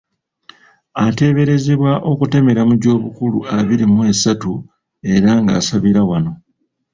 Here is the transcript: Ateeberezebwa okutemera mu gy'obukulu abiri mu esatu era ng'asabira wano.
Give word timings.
Ateeberezebwa 1.05 1.91
okutemera 2.11 2.61
mu 2.69 2.75
gy'obukulu 2.81 3.39
abiri 3.57 3.85
mu 3.93 4.01
esatu 4.13 4.51
era 5.13 5.31
ng'asabira 5.41 6.01
wano. 6.09 6.31